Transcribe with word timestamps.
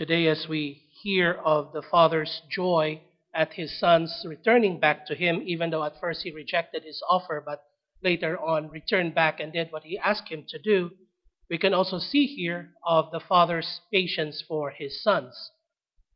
Today, 0.00 0.28
as 0.28 0.48
we 0.48 0.84
hear 1.02 1.32
of 1.44 1.74
the 1.74 1.82
Father's 1.82 2.40
joy 2.48 3.02
at 3.34 3.52
his 3.52 3.78
son's 3.78 4.24
returning 4.26 4.80
back 4.80 5.04
to 5.08 5.14
him, 5.14 5.42
even 5.44 5.68
though 5.68 5.84
at 5.84 6.00
first 6.00 6.22
he 6.22 6.30
rejected 6.30 6.84
his 6.84 7.02
offer, 7.06 7.42
but 7.44 7.64
later 8.02 8.40
on 8.40 8.70
returned 8.70 9.14
back 9.14 9.40
and 9.40 9.52
did 9.52 9.70
what 9.70 9.82
he 9.82 9.98
asked 9.98 10.30
him 10.30 10.46
to 10.48 10.58
do, 10.58 10.90
we 11.50 11.58
can 11.58 11.74
also 11.74 11.98
see 11.98 12.24
here 12.24 12.70
of 12.82 13.10
the 13.12 13.20
Father's 13.20 13.82
patience 13.92 14.42
for 14.48 14.70
his 14.70 15.02
sons. 15.02 15.50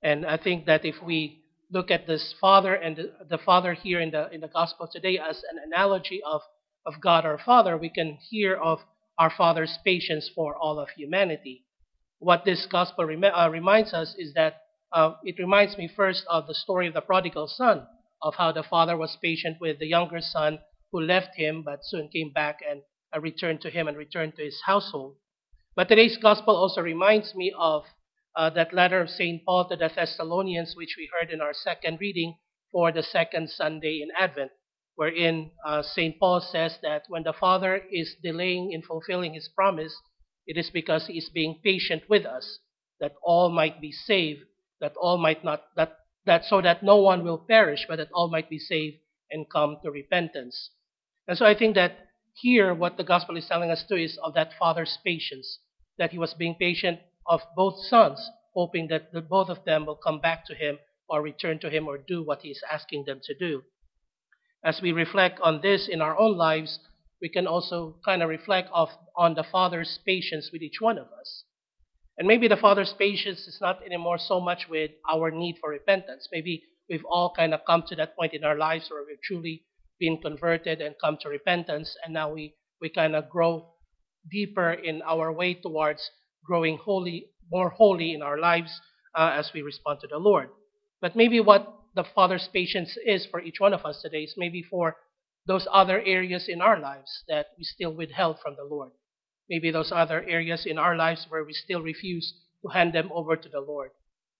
And 0.02 0.24
I 0.24 0.38
think 0.38 0.64
that 0.64 0.86
if 0.86 1.02
we 1.02 1.42
look 1.70 1.90
at 1.90 2.06
this 2.06 2.34
Father 2.40 2.74
and 2.74 2.96
the, 2.96 3.12
the 3.28 3.36
Father 3.36 3.74
here 3.74 4.00
in 4.00 4.12
the, 4.12 4.30
in 4.32 4.40
the 4.40 4.48
Gospel 4.48 4.88
today 4.90 5.18
as 5.18 5.42
an 5.52 5.58
analogy 5.62 6.22
of, 6.24 6.40
of 6.86 7.02
God 7.02 7.26
our 7.26 7.36
Father, 7.36 7.76
we 7.76 7.90
can 7.90 8.16
hear 8.30 8.54
of 8.54 8.78
our 9.18 9.28
Father's 9.28 9.78
patience 9.84 10.30
for 10.34 10.56
all 10.56 10.78
of 10.78 10.88
humanity. 10.96 11.66
What 12.24 12.46
this 12.46 12.64
Gospel 12.64 13.04
rem- 13.04 13.22
uh, 13.22 13.50
reminds 13.50 13.92
us 13.92 14.14
is 14.16 14.32
that 14.32 14.62
uh, 14.90 15.16
it 15.24 15.38
reminds 15.38 15.76
me 15.76 15.88
first 15.94 16.24
of 16.26 16.46
the 16.46 16.54
story 16.54 16.86
of 16.86 16.94
the 16.94 17.02
prodigal 17.02 17.48
son, 17.48 17.86
of 18.22 18.36
how 18.36 18.50
the 18.50 18.62
father 18.62 18.96
was 18.96 19.18
patient 19.22 19.58
with 19.60 19.78
the 19.78 19.88
younger 19.88 20.22
son 20.22 20.60
who 20.90 21.02
left 21.02 21.36
him 21.36 21.62
but 21.62 21.84
soon 21.84 22.08
came 22.08 22.32
back 22.32 22.60
and 22.66 22.80
uh, 23.14 23.20
returned 23.20 23.60
to 23.60 23.68
him 23.68 23.86
and 23.86 23.98
returned 23.98 24.36
to 24.36 24.42
his 24.42 24.58
household. 24.64 25.16
But 25.76 25.88
today's 25.88 26.16
gospel 26.16 26.56
also 26.56 26.80
reminds 26.80 27.34
me 27.34 27.52
of 27.58 27.84
uh, 28.34 28.48
that 28.56 28.72
letter 28.72 29.02
of 29.02 29.10
St. 29.10 29.44
Paul 29.44 29.68
to 29.68 29.76
the 29.76 29.90
Thessalonians, 29.94 30.74
which 30.74 30.94
we 30.96 31.10
heard 31.12 31.30
in 31.30 31.42
our 31.42 31.52
second 31.52 32.00
reading 32.00 32.38
for 32.72 32.90
the 32.90 33.02
second 33.02 33.50
Sunday 33.50 34.00
in 34.00 34.08
Advent, 34.18 34.50
wherein 34.94 35.50
uh, 35.66 35.82
St. 35.82 36.18
Paul 36.18 36.40
says 36.40 36.78
that 36.80 37.02
when 37.08 37.24
the 37.24 37.34
Father 37.34 37.82
is 37.92 38.16
delaying 38.22 38.72
in 38.72 38.80
fulfilling 38.80 39.34
his 39.34 39.50
promise, 39.54 39.94
it 40.46 40.56
is 40.56 40.70
because 40.70 41.06
he 41.06 41.18
is 41.18 41.28
being 41.28 41.60
patient 41.64 42.02
with 42.08 42.24
us, 42.24 42.58
that 43.00 43.14
all 43.22 43.50
might 43.50 43.80
be 43.80 43.92
saved 43.92 44.44
that 44.84 44.94
all 44.96 45.16
might 45.16 45.42
not 45.42 45.62
that 45.76 45.96
that 46.26 46.44
so 46.44 46.60
that 46.60 46.82
no 46.82 46.96
one 46.96 47.24
will 47.24 47.38
perish, 47.38 47.86
but 47.88 47.96
that 47.96 48.12
all 48.12 48.28
might 48.28 48.48
be 48.50 48.58
saved 48.58 48.96
and 49.30 49.50
come 49.50 49.78
to 49.82 49.90
repentance. 49.90 50.70
And 51.26 51.36
so 51.36 51.46
I 51.46 51.54
think 51.56 51.74
that 51.74 52.08
here 52.34 52.74
what 52.74 52.96
the 52.96 53.04
gospel 53.04 53.36
is 53.36 53.46
telling 53.46 53.70
us 53.70 53.84
too 53.88 53.96
is 53.96 54.18
of 54.22 54.34
that 54.34 54.52
father's 54.58 54.98
patience, 55.04 55.58
that 55.98 56.10
he 56.10 56.18
was 56.18 56.34
being 56.34 56.54
patient 56.54 57.00
of 57.26 57.40
both 57.56 57.76
sons, 57.86 58.30
hoping 58.54 58.88
that 58.88 59.12
the, 59.12 59.20
both 59.20 59.48
of 59.48 59.64
them 59.64 59.86
will 59.86 59.96
come 59.96 60.20
back 60.20 60.46
to 60.46 60.54
him 60.54 60.78
or 61.08 61.22
return 61.22 61.58
to 61.60 61.70
him 61.70 61.86
or 61.88 61.98
do 61.98 62.22
what 62.22 62.40
he 62.42 62.48
is 62.48 62.62
asking 62.70 63.04
them 63.06 63.20
to 63.24 63.34
do. 63.34 63.62
As 64.62 64.80
we 64.82 64.92
reflect 64.92 65.40
on 65.40 65.60
this 65.60 65.88
in 65.88 66.00
our 66.00 66.18
own 66.18 66.36
lives, 66.36 66.78
we 67.24 67.30
can 67.30 67.46
also 67.46 67.96
kind 68.04 68.22
of 68.22 68.28
reflect 68.28 68.68
of, 68.74 68.90
on 69.16 69.32
the 69.32 69.46
father's 69.50 69.98
patience 70.04 70.50
with 70.52 70.60
each 70.60 70.78
one 70.78 70.98
of 70.98 71.06
us. 71.18 71.44
And 72.18 72.28
maybe 72.28 72.48
the 72.48 72.56
Father's 72.56 72.92
patience 72.92 73.48
is 73.48 73.58
not 73.62 73.80
anymore 73.82 74.18
so 74.18 74.40
much 74.40 74.68
with 74.68 74.90
our 75.10 75.30
need 75.30 75.56
for 75.58 75.70
repentance. 75.70 76.28
Maybe 76.30 76.62
we've 76.88 77.06
all 77.10 77.32
kind 77.34 77.54
of 77.54 77.60
come 77.66 77.82
to 77.88 77.96
that 77.96 78.14
point 78.14 78.34
in 78.34 78.44
our 78.44 78.58
lives 78.58 78.90
where 78.90 79.04
we've 79.08 79.22
truly 79.22 79.62
been 79.98 80.18
converted 80.20 80.82
and 80.82 80.94
come 81.00 81.16
to 81.22 81.30
repentance, 81.30 81.96
and 82.04 82.12
now 82.12 82.30
we, 82.30 82.54
we 82.82 82.90
kind 82.90 83.16
of 83.16 83.30
grow 83.30 83.70
deeper 84.30 84.72
in 84.72 85.00
our 85.00 85.32
way 85.32 85.54
towards 85.54 86.10
growing 86.44 86.76
holy, 86.76 87.30
more 87.50 87.70
holy 87.70 88.12
in 88.12 88.20
our 88.20 88.38
lives 88.38 88.78
uh, 89.14 89.32
as 89.34 89.50
we 89.54 89.62
respond 89.62 89.98
to 90.00 90.08
the 90.08 90.18
Lord. 90.18 90.50
But 91.00 91.16
maybe 91.16 91.40
what 91.40 91.72
the 91.94 92.04
Father's 92.04 92.50
patience 92.52 92.98
is 93.06 93.24
for 93.24 93.40
each 93.40 93.60
one 93.60 93.72
of 93.72 93.86
us 93.86 94.02
today 94.02 94.24
is 94.24 94.34
maybe 94.36 94.62
for 94.62 94.96
those 95.46 95.66
other 95.72 96.00
areas 96.00 96.46
in 96.48 96.60
our 96.60 96.78
lives 96.78 97.24
that 97.28 97.46
we 97.58 97.64
still 97.64 97.92
withheld 97.92 98.38
from 98.42 98.56
the 98.56 98.64
Lord 98.64 98.92
maybe 99.48 99.70
those 99.70 99.92
other 99.92 100.22
areas 100.26 100.64
in 100.66 100.78
our 100.78 100.96
lives 100.96 101.26
where 101.28 101.44
we 101.44 101.52
still 101.52 101.82
refuse 101.82 102.34
to 102.62 102.68
hand 102.68 102.92
them 102.92 103.10
over 103.12 103.36
to 103.36 103.48
the 103.48 103.60
Lord. 103.60 103.90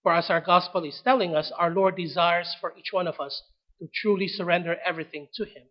For 0.03 0.15
as 0.15 0.31
our 0.31 0.41
gospel 0.41 0.85
is 0.85 1.01
telling 1.03 1.35
us, 1.35 1.53
our 1.57 1.71
Lord 1.71 1.97
desires 1.97 2.55
for 2.61 2.75
each 2.79 2.93
one 2.93 3.07
of 3.07 3.21
us 3.21 3.43
to 3.81 3.89
truly 3.95 4.29
surrender 4.29 4.77
everything 4.85 5.29
to 5.35 5.45
Him. 5.45 5.65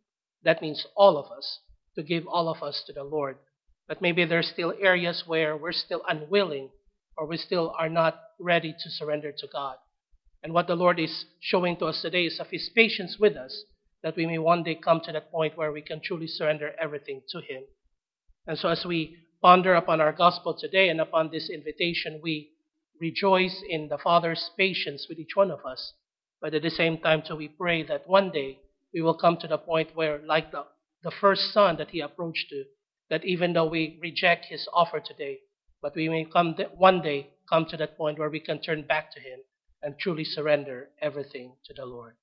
That 0.44 0.62
means 0.62 0.86
all 0.96 1.18
of 1.18 1.32
us, 1.32 1.60
to 1.96 2.04
give 2.04 2.28
all 2.28 2.50
of 2.50 2.62
us 2.62 2.84
to 2.88 2.94
the 2.94 3.04
Lord. 3.04 3.38
But 3.88 4.02
maybe 4.02 4.26
there's 4.26 4.50
are 4.50 4.54
still 4.54 4.74
areas 4.80 5.24
where 5.26 5.58
we're 5.58 5.72
still 5.72 6.02
unwilling 6.08 6.70
or 7.18 7.28
we 7.28 7.38
still 7.38 7.74
are 7.78 7.90
not 7.90 8.20
ready 8.40 8.74
to 8.74 8.90
surrender 8.90 9.32
to 9.38 9.48
God. 9.52 9.78
And 10.42 10.54
what 10.54 10.68
the 10.68 10.76
Lord 10.76 11.00
is 11.00 11.26
showing 11.40 11.78
to 11.78 11.86
us 11.86 12.02
today 12.02 12.26
is 12.26 12.40
of 12.40 12.48
His 12.50 12.70
patience 12.76 13.18
with 13.20 13.36
us, 13.36 13.64
that 14.04 14.16
we 14.18 14.26
may 14.26 14.38
one 14.38 14.64
day 14.64 14.76
come 14.76 15.00
to 15.02 15.12
that 15.12 15.32
point 15.32 15.58
where 15.58 15.72
we 15.72 15.82
can 15.82 16.02
truly 16.02 16.28
surrender 16.28 16.74
everything 16.80 17.22
to 17.30 17.40
Him. 17.40 17.64
And 18.46 18.58
so 18.58 18.70
as 18.70 18.86
we 18.86 19.18
ponder 19.42 19.74
upon 19.74 20.02
our 20.02 20.12
gospel 20.12 20.54
today 20.54 20.90
and 20.90 21.00
upon 21.00 21.30
this 21.32 21.50
invitation, 21.50 22.20
we 22.22 22.52
rejoice 23.00 23.64
in 23.68 23.88
the 23.88 23.98
Father's 23.98 24.52
patience 24.58 25.08
with 25.10 25.20
each 25.20 25.36
one 25.36 25.52
of 25.52 25.66
us. 25.66 25.94
But 26.42 26.54
at 26.54 26.62
the 26.62 26.70
same 26.70 26.98
time, 26.98 27.24
so 27.26 27.36
we 27.36 27.48
pray 27.48 27.84
that 27.84 28.08
one 28.08 28.32
day 28.32 28.60
we 28.94 29.02
will 29.02 29.18
come 29.18 29.38
to 29.38 29.48
the 29.48 29.58
point 29.58 29.96
where, 29.96 30.20
like 30.26 30.52
the, 30.52 30.66
the 31.04 31.12
first 31.12 31.54
son 31.54 31.78
that 31.78 31.90
he 31.90 32.02
approached 32.02 32.50
to, 32.50 32.66
that 33.10 33.26
even 33.26 33.54
though 33.54 33.68
we 33.68 34.00
reject 34.02 34.46
his 34.46 34.68
offer 34.74 35.00
today, 35.00 35.40
but 35.82 35.96
we 35.96 36.10
may 36.10 36.26
come 36.26 36.56
one 36.76 37.02
day 37.02 37.30
come 37.50 37.66
to 37.66 37.78
that 37.78 37.98
point 37.98 38.20
where 38.20 38.30
we 38.30 38.40
can 38.40 38.62
turn 38.62 38.84
back 38.84 39.12
to 39.14 39.20
him 39.20 39.40
and 39.82 39.96
truly 40.00 40.24
surrender 40.24 40.90
everything 41.02 41.56
to 41.66 41.74
the 41.74 41.86
Lord. 41.86 42.16